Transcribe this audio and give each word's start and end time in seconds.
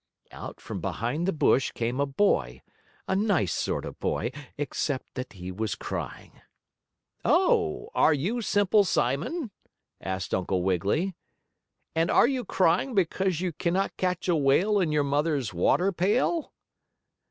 Out 0.31 0.59
from 0.59 0.81
behind 0.81 1.27
the 1.27 1.31
bush 1.31 1.71
came 1.73 1.99
a 1.99 2.07
boy, 2.07 2.63
a 3.07 3.15
nice 3.15 3.53
sort 3.53 3.85
of 3.85 3.99
boy, 3.99 4.31
except 4.57 5.13
that 5.13 5.33
he 5.33 5.51
was 5.51 5.75
crying. 5.75 6.41
"Oh, 7.23 7.89
are 7.93 8.11
you 8.11 8.41
Simple 8.41 8.83
Simon?" 8.83 9.51
asked 10.01 10.33
Uncle 10.33 10.63
Wiggily, 10.63 11.13
"and 11.93 12.09
are 12.09 12.27
you 12.27 12.43
crying 12.43 12.95
because 12.95 13.41
you 13.41 13.51
cannot 13.53 13.95
catch 13.95 14.27
a 14.27 14.35
whale 14.35 14.79
in 14.79 14.91
your 14.91 15.03
mother's 15.03 15.53
water 15.53 15.91
pail?" 15.91 16.51